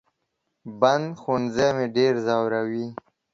[0.79, 2.87] بند ښوونځي مې ډېر زوروي